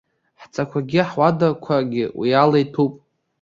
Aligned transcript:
Ҳцақәагьы 0.41 1.01
ҳуадақәагьы 1.09 2.05
уи 2.19 2.29
ала 2.43 2.57
иҭәуп. 2.63 2.93